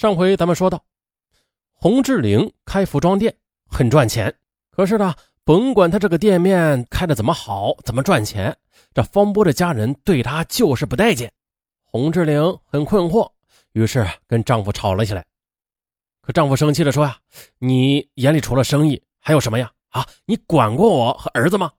[0.00, 0.82] 上回咱们说到，
[1.74, 4.34] 洪志玲开服装店很赚钱，
[4.70, 8.56] 可是呢，甭管他这个店面开的怎么好，怎么赚钱，
[8.94, 11.30] 这方波的家人对他就是不待见。
[11.84, 13.30] 洪志玲很困惑，
[13.72, 15.22] 于是跟丈夫吵了起来。
[16.22, 17.18] 可丈夫生气的说呀
[17.60, 19.70] ：“你眼里除了生意还有什么呀？
[19.90, 21.70] 啊，你管过我和儿子吗？”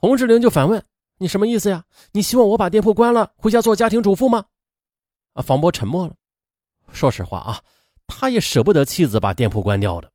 [0.00, 0.82] 洪志玲就反问
[1.20, 1.84] ：“你什么意思呀？
[2.12, 4.46] 你希望我把店铺关了，回家做家庭主妇吗？”
[5.34, 6.14] 啊，方波沉默了。
[6.92, 7.60] 说实话啊，
[8.06, 10.10] 他也舍不得妻子把店铺关掉的。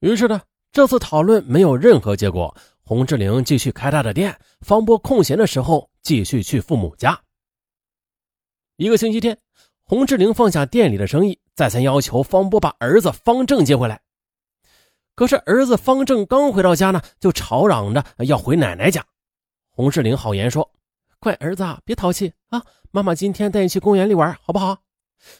[0.00, 0.40] 于是呢，
[0.72, 2.54] 这次讨论没有任何结果。
[2.82, 7.20] 洪志玲继续开他的店，方波空闲的时候继续去父母家。
[8.76, 9.36] 一个星期天，
[9.84, 14.00] 洪志玲放下店里的生意，再三要求方波把儿子方正接回来。
[15.16, 19.04] 可是儿子方正刚回到家呢，就吵嚷着要回奶奶家。
[19.70, 20.70] 洪志玲好言说
[21.18, 24.78] ：“乖儿子，别淘气啊，妈妈今天带你去公园里玩，好不好？”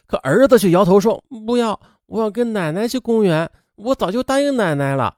[0.07, 3.51] 可儿子却摇头说：“不要，我要跟奶奶去公园。
[3.77, 5.16] 我早就答应奶奶了。”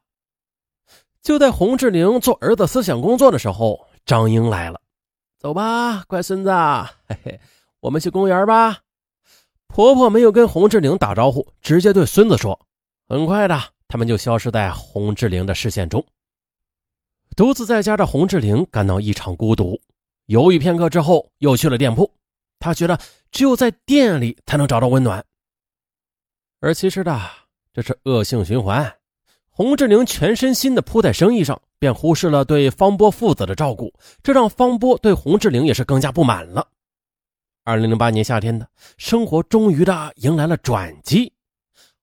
[1.21, 4.79] 就在洪志玲做儿子思想工作的时候，张英来了。
[5.37, 6.51] 走吧，乖孙子，
[7.07, 7.39] 嘿嘿，
[7.79, 8.79] 我们去公园吧。
[9.67, 12.59] 婆婆没有跟洪志玲打招呼，直接对孙子说。
[13.07, 16.03] 很快的，他们就消失在洪志玲的视线中。
[17.35, 19.79] 独自在家的洪志玲感到异常孤独，
[20.25, 22.11] 犹豫片刻之后，又去了店铺。
[22.59, 22.99] 他觉得
[23.31, 25.23] 只有在店里才能找到温暖，
[26.59, 27.19] 而其实的
[27.73, 28.95] 这是恶性循环。
[29.49, 33.93] 洪志玲全身心的扑在生意上，便忽视了对方波父子的照顾，
[34.23, 36.67] 这让方波对洪志玲也是更加不满了。
[37.63, 41.33] 二零零八年夏天的生活终于的迎来了转机，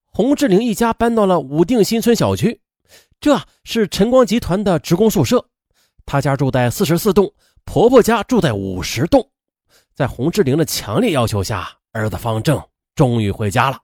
[0.05, 2.61] 洪志玲一家搬到了武定新村小区，
[3.20, 5.45] 这是晨光集团的职工宿舍。
[6.05, 7.33] 他家住在四十四栋，
[7.65, 9.31] 婆婆家住在五十栋。
[9.97, 12.62] 在洪志玲的强烈要求下，儿子方正
[12.94, 13.80] 终于回家了。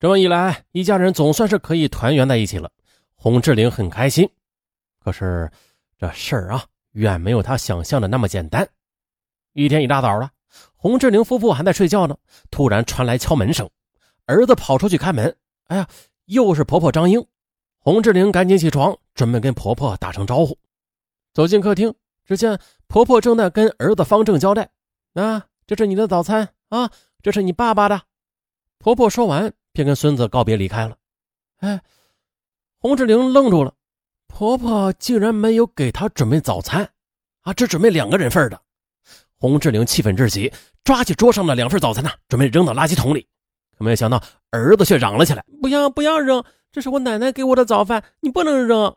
[0.00, 2.70] 这么一来，一家人总算是可以团圆在一起了。
[3.14, 4.26] 洪志玲很开心。
[4.98, 5.52] 可是
[5.98, 8.66] 这事儿啊，远没有他想象的那么简单。
[9.52, 10.30] 一天一大早了，
[10.76, 12.16] 洪志玲夫妇还在睡觉呢，
[12.50, 13.68] 突然传来敲门声。
[14.24, 15.36] 儿子跑出去开门，
[15.66, 15.86] 哎呀，
[16.24, 17.22] 又是婆婆张英。
[17.80, 20.56] 洪志玲赶紧起床，准备跟婆婆打声招呼。
[21.34, 24.70] 走进客厅，只见婆婆正在跟儿子方正交代。
[25.14, 26.90] 啊，这是你的早餐啊，
[27.22, 28.02] 这是你爸爸的。
[28.78, 30.96] 婆婆说完，便跟孙子告别离开了。
[31.58, 31.80] 哎，
[32.78, 33.74] 洪志玲愣住了，
[34.26, 36.90] 婆婆竟然没有给她准备早餐
[37.42, 38.60] 啊，只准备两个人份的。
[39.36, 40.52] 洪志玲气愤至极，
[40.82, 43.28] 抓起桌上的两份早餐呢，准备扔到垃圾桶里。
[43.76, 46.42] 可没有想到，儿子却嚷了起来：“不要，不要扔！
[46.70, 48.96] 这是我奶奶给我的早饭，你不能扔。”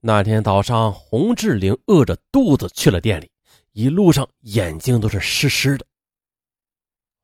[0.00, 3.31] 那天早上，洪志玲饿着肚子去了店里。
[3.72, 5.86] 一路上眼睛都是湿湿的。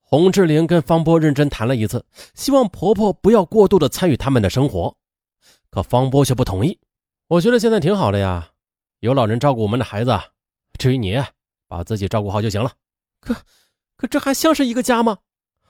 [0.00, 2.04] 洪志玲跟方波认真谈了一次，
[2.34, 4.96] 希望婆婆不要过度的参与他们的生活，
[5.70, 6.78] 可方波却不同意。
[7.26, 8.50] 我觉得现在挺好的呀，
[9.00, 10.18] 有老人照顾我们的孩子，
[10.78, 11.22] 至于你，
[11.66, 12.72] 把自己照顾好就行了。
[13.20, 13.36] 可，
[13.98, 15.18] 可这还像是一个家吗？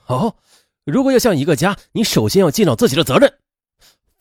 [0.07, 0.37] 哦，
[0.85, 3.39] 如果要像一个家，你首先要尽到自己的责任。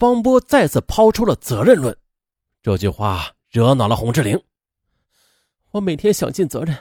[0.01, 1.97] 方波再次抛出了责任论，
[2.61, 4.43] 这句话惹恼了洪志玲。
[5.73, 6.77] 我每天想尽责任，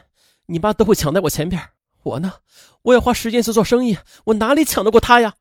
[0.46, 1.62] 你爸都会抢在我前边。
[2.04, 2.36] 我呢，
[2.84, 5.36] 我要花时间去做生意，我哪里抢得过他呀？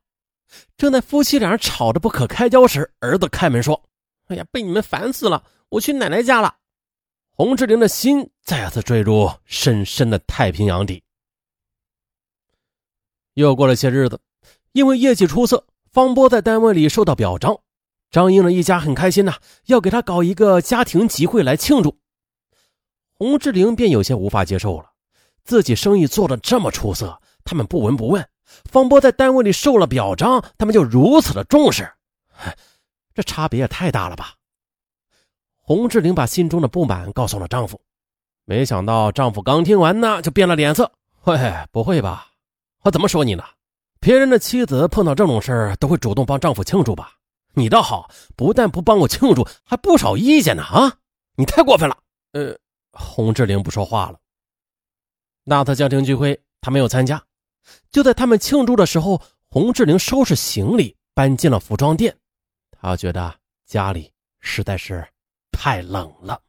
[0.75, 3.83] 正在夫妻俩吵得不可开交时，儿子开门说
[4.27, 6.55] ：“哎呀，被你们烦死了，我去奶奶家了。”
[7.31, 11.03] 洪志玲的心再次坠入深深的太平洋底。
[13.35, 14.19] 又过了些日子，
[14.73, 17.57] 因为业绩出色，方波在单位里受到表彰，
[18.09, 19.35] 张英的一家很开心呐，
[19.67, 21.97] 要给他搞一个家庭集会来庆祝。
[23.19, 24.91] 洪志玲便有些无法接受了，
[25.43, 28.23] 自己生意做得这么出色，他们不闻不问；
[28.69, 31.91] 方波在单位里受了表彰，他们就如此的重视，
[33.15, 34.35] 这差别也太大了吧！
[35.55, 37.81] 洪志玲把心中的不满告诉了丈夫，
[38.45, 40.91] 没想到丈夫刚听完呢，就变了脸色。
[41.19, 41.35] 嘿，
[41.71, 42.27] 不会吧？
[42.83, 43.43] 我怎么说你呢？
[43.99, 47.13] 别人的妻子碰到这种事儿都会主动帮丈夫庆祝吧？
[47.55, 50.61] 你倒好，不但不帮我庆祝，还不少意见呢！
[50.61, 50.97] 啊，
[51.35, 51.97] 你太过分了！
[52.33, 52.55] 呃。
[52.97, 54.19] 洪志玲不说话了。
[55.43, 57.23] 那次家庭聚会，他没有参加。
[57.91, 62.17] 就在他们庆祝的时候，洪志玲收拾行李搬进了服装店。
[62.71, 63.33] 她觉得
[63.65, 65.07] 家里实在是
[65.51, 66.41] 太冷了。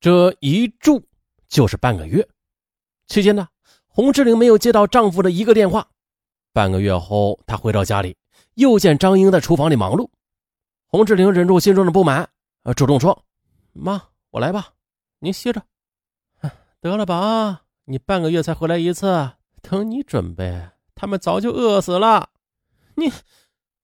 [0.00, 1.02] 这一住
[1.48, 2.26] 就是半个月。
[3.06, 3.48] 期间呢，
[3.86, 5.88] 洪志玲没有接到丈夫的一个电话。
[6.52, 8.16] 半个月后，她回到家里，
[8.54, 10.08] 又见张英在厨房里忙碌。
[10.86, 12.28] 洪志玲忍住心中的不满，
[12.62, 13.24] 呃，主动说
[13.74, 14.02] ：“妈。”
[14.34, 14.70] 我来吧，
[15.20, 15.62] 您歇着。
[16.80, 17.62] 得了吧啊！
[17.84, 19.30] 你半个月才回来一次，
[19.62, 22.30] 等你准备，他们早就饿死了。
[22.96, 23.12] 你，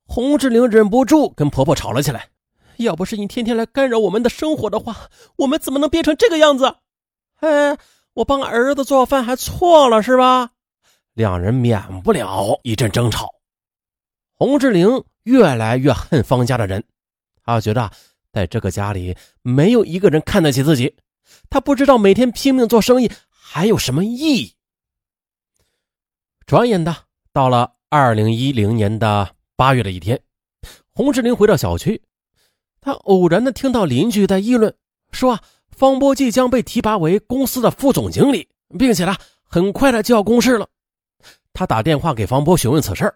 [0.08, 2.30] 洪志玲忍不住跟婆婆吵了起来。
[2.78, 6.78] 要不是你天天来干扰我们的生活的话，我们怎么能变成这个样子？
[7.36, 7.78] 哎，
[8.14, 10.50] 我帮儿子做饭还错了是吧？
[11.12, 13.28] 两人免不了一阵争吵。
[14.34, 16.82] 洪志玲越来越恨方家的人，
[17.44, 17.88] 她觉得
[18.32, 20.96] 在这个家里没有一个人看得起自己。
[21.48, 24.54] 他不知道每天拼命做生意还有什么意义。
[26.46, 26.94] 转眼的
[27.32, 30.20] 到了二零一零年的八月的一天，
[30.92, 32.02] 洪志玲回到小区。
[32.80, 34.74] 他偶然的听到邻居在议论，
[35.12, 35.38] 说，
[35.70, 38.48] 方波即将被提拔为公司的副总经理，
[38.78, 40.68] 并且呢，很快的就要公示了。
[41.52, 43.12] 他打电话给方波询问此事，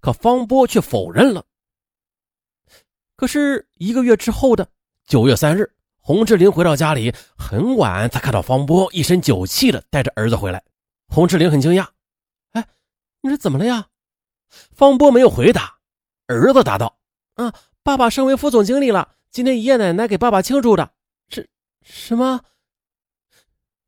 [0.00, 1.44] 可方波却否认了。
[3.16, 4.68] 可是一个月之后的
[5.06, 10.62] 九月三日，洪志林回到家里，很晚才看到方波一身酒气的带着儿子回来。
[11.08, 11.88] 洪志林很惊讶
[12.52, 12.66] ：“哎，
[13.22, 13.88] 你这怎么了呀？”
[14.72, 15.78] 方波没有回答，
[16.26, 16.98] 儿子答道
[17.34, 17.52] ：“啊。”
[17.86, 20.90] 爸爸升为副总经理了，今天爷爷奶奶给爸爸庆祝的。
[21.28, 21.48] 是，
[21.84, 22.40] 什么？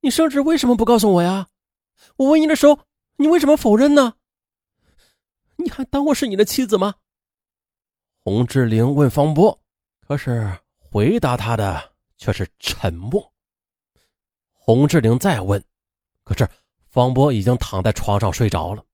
[0.03, 1.49] 你升职为什么不告诉我呀？
[2.15, 2.79] 我问你的时候，
[3.17, 4.15] 你为什么否认呢？
[5.57, 6.95] 你还当我是你的妻子吗？
[8.29, 9.59] 洪志玲问方波，
[10.07, 13.33] 可是回答他的却是沉默。
[14.53, 15.65] 洪志玲再问，
[16.25, 16.47] 可是
[16.91, 18.85] 方波已经躺在床上睡着了。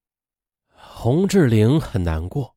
[0.76, 2.54] 洪志玲很难过。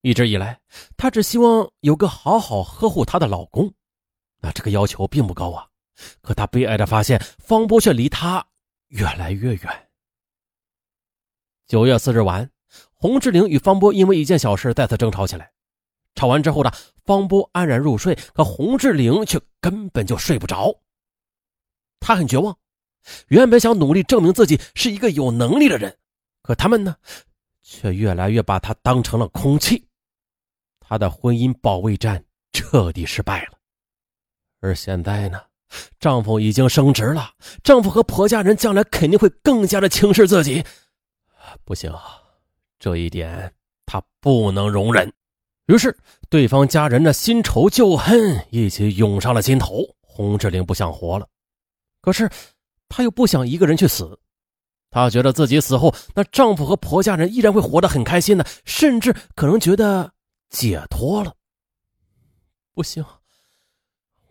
[0.00, 0.58] 一直以来，
[0.96, 3.70] 她只希望有个好好呵护她的老公，
[4.38, 5.68] 那这个要求并不高啊。
[6.22, 8.42] 可她悲哀的发现，方波却离她
[8.86, 9.88] 越来越远。
[11.66, 12.50] 九月四日晚，
[12.94, 15.52] 洪志玲与方波因为一件小事再次争吵起来。
[16.14, 16.70] 吵完之后呢，
[17.04, 20.74] 方波安然入睡，可洪志玲却根本就睡不着。
[21.98, 22.56] 她很绝望，
[23.28, 25.96] 原本想努力证明自己是一个有能力的人，
[26.42, 26.96] 可他们呢，
[27.62, 29.86] 却越来越把她当成了空气。
[30.80, 32.22] 她的婚姻保卫战
[32.52, 33.52] 彻底失败了，
[34.60, 35.40] 而现在呢，
[36.00, 40.64] 丈夫已经升职了，丈夫和婆家人将来肯定会更加的轻视自己。
[41.64, 41.94] 不行，
[42.78, 43.54] 这一点
[43.86, 45.12] 她不能容忍。
[45.70, 45.96] 于是，
[46.28, 49.84] 对方家人的新仇旧恨一起涌上了心头。
[50.00, 51.28] 洪志玲不想活了，
[52.00, 52.28] 可是
[52.88, 54.18] 她又不想一个人去死。
[54.90, 60.12] 她觉得自己死后，那丈夫和婆家人依然会活得很开心的，甚至可能觉得。
[60.50, 61.32] 解脱了，
[62.74, 63.04] 不行，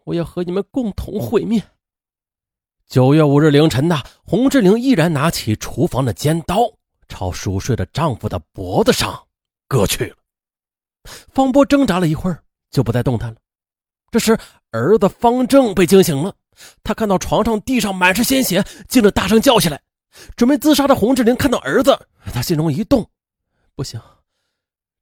[0.03, 1.63] 我要和你们共同毁灭。
[2.85, 6.69] 九月五日凌晨呐，洪志玲毅然拿起厨房的尖刀，
[7.07, 9.25] 朝熟睡的丈夫的脖子上
[9.69, 10.17] 割去了。
[11.31, 13.37] 方波挣扎了一会儿，就不再动弹了。
[14.11, 14.37] 这时，
[14.71, 16.35] 儿子方正被惊醒了，
[16.83, 19.81] 他看到床上地上满是鲜血，惊得大声叫起来。
[20.35, 23.07] 准备自杀的洪志玲看到儿子，他心中一动，
[23.75, 24.01] 不行，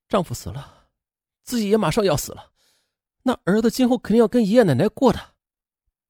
[0.09, 0.89] 丈夫死了。
[1.43, 2.51] 自己也马上要死了，
[3.23, 5.19] 那儿子今后肯定要跟爷爷奶奶过的。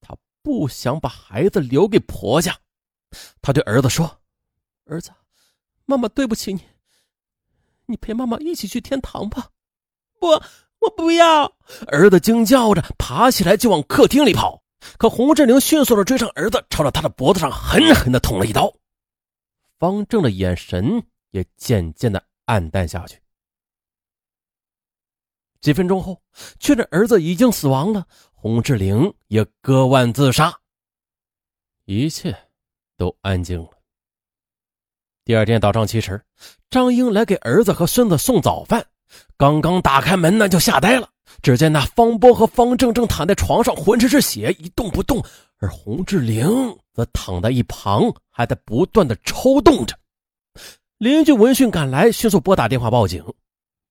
[0.01, 2.57] 他不想把孩子留给婆家，
[3.39, 4.19] 他对儿子说
[4.89, 5.11] ：“儿子，
[5.85, 6.61] 妈妈对不起你，
[7.85, 9.51] 你陪妈妈一起去天堂吧。
[10.19, 10.27] ”“不，
[10.79, 11.45] 我不要！”
[11.87, 14.63] 儿子惊叫着爬起来就往客厅里跑。
[14.97, 18.73] 可洪志玲迅速的追上儿子，朝着他的脖子上狠狠的捅了一刀。
[19.79, 23.19] 方正的眼神也渐渐的暗淡下去。
[25.59, 26.21] 几分钟后，
[26.59, 30.53] 确认儿子已经死亡了，洪志玲也割腕自杀。
[31.85, 32.37] 一切
[32.95, 33.69] 都安静了。
[35.25, 36.23] 第二天早上七时，
[36.69, 38.87] 张英来给儿子和孙子送早饭，
[39.37, 41.09] 刚刚打开门呢，就吓呆了。
[41.41, 45.21] 只见那方波和方正正躺在床上，浑身是血，一动不动；
[45.59, 46.47] 而洪志玲
[46.93, 49.95] 则躺在一旁，还在不断的抽动着。
[50.97, 53.23] 邻居闻讯赶来，迅速拨打电话报警。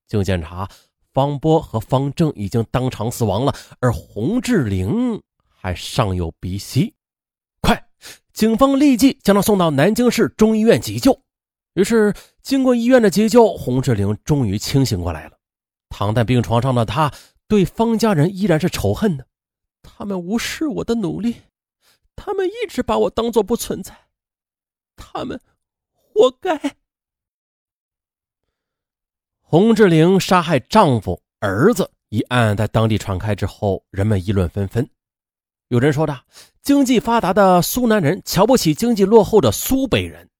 [0.08, 0.68] 经检查。
[1.12, 5.18] 方波和方正已经当场死亡了，而洪志玲
[5.49, 6.92] 还尚有鼻息。
[7.62, 7.82] 快，
[8.35, 11.18] 警方立即将他送到南京市中医院急救。
[11.76, 15.38] 于是，经过医院的急救，洪志玲终于清醒过来了。
[15.90, 17.12] 躺在病床上的她，
[17.47, 19.26] 对方家人依然是仇恨的。
[19.83, 21.37] 他们无视我的努力，
[22.16, 23.95] 他们一直把我当做不存在，
[24.97, 25.38] 他们
[25.92, 26.76] 活该。
[29.42, 34.88] 洪志玲杀害丈夫、儿子一案在当地传开之后，人们议论纷纷。
[35.68, 36.23] 有人说的，
[36.62, 40.30] 经济发达的苏南人瞧不起经济落后的苏北人，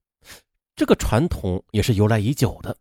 [0.77, 2.77] 这个传统也是由来已久的。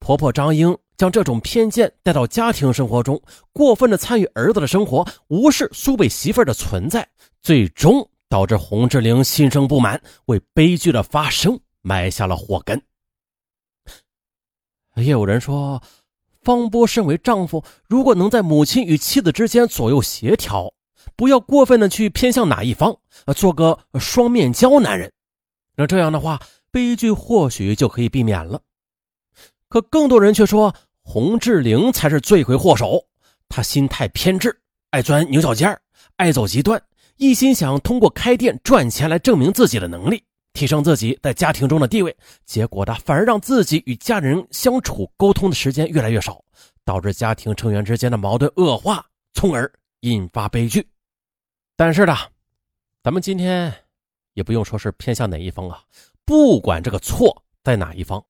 [0.00, 3.20] 婆婆张英将这种偏见带到家庭生活中，
[3.52, 7.08] 过分的参与儿子的生活，无视苏北媳妇的存在，
[7.40, 12.82] 最终导致洪志玲心生不满，为悲剧的发生埋下了祸根。
[14.96, 15.82] 也有人说，
[16.42, 20.72] 方波身为丈夫，如果能在母亲与妻子之间左右协调，
[21.16, 22.96] 不要过分的去偏向哪一方，
[23.34, 25.10] 做个双面胶男人，
[25.76, 26.38] 那这样的话，
[26.74, 28.60] 悲剧或许就可以避免了。
[29.68, 33.00] 可更多人却说，洪志玲才是罪魁祸首，
[33.48, 35.80] 她心态偏执，爱钻牛角尖
[36.16, 36.82] 爱走极端，
[37.16, 40.20] 一心想通过开店赚钱来证明自己的能力。
[40.52, 46.44] 提升自己在家庭中的地位，结果他反而让自己与家人相处沟通的时间越来越少，
[46.84, 50.84] 导致家庭成员之间的矛盾恶化，从而引发悲剧。
[51.76, 52.16] 但是呢，
[53.00, 53.72] 咱们今天
[54.34, 55.80] 也不用说是偏向哪一方啊，
[56.24, 58.24] 不管这个错在哪一方，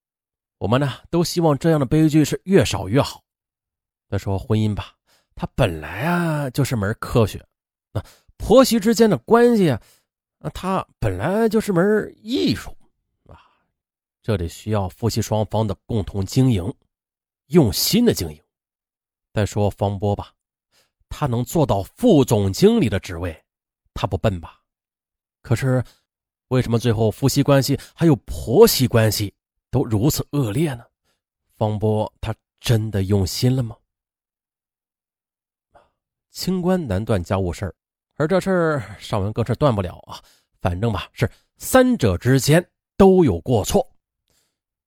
[0.59, 3.23] 我们呢都希望这样的悲剧是越少越好。
[4.09, 4.95] 再说婚姻吧，
[5.35, 7.45] 它本来啊就是门科学，
[7.93, 8.03] 那
[8.37, 9.81] 婆媳之间的关系啊。
[10.39, 12.77] 那它本来就是门艺术
[13.29, 13.41] 啊，
[14.23, 16.73] 这里需要夫妻双方的共同经营，
[17.47, 18.41] 用心的经营。
[19.33, 20.33] 再说方波吧，
[21.09, 23.45] 他能做到副总经理的职位，
[23.95, 24.61] 他不笨吧？
[25.41, 25.83] 可是
[26.49, 29.35] 为什么最后夫妻关系还有婆媳关系
[29.71, 30.85] 都如此恶劣呢？
[31.57, 33.77] 方波他真的用心了吗？
[36.31, 37.75] 清官难断家务事儿。
[38.17, 40.23] 而这事儿上文更是断不了啊，
[40.61, 42.65] 反正吧是三者之间
[42.97, 43.85] 都有过错，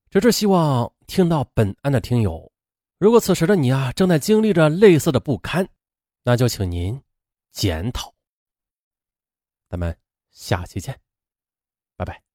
[0.09, 2.49] 只是希望听到本案的听友，
[2.97, 5.67] 如果此时的你啊正在经历着类似的不堪，
[6.23, 7.01] 那就请您
[7.51, 8.13] 检讨。
[9.69, 9.93] 咱们
[10.31, 10.97] 下期见，
[11.97, 12.26] 拜拜。